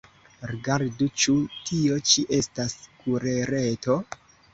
[0.51, 1.35] Rigardu: ĉu
[1.69, 3.99] tio ĉi estas kulereto?